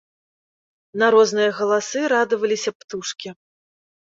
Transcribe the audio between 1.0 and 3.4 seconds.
На розныя галасы радаваліся птушкі.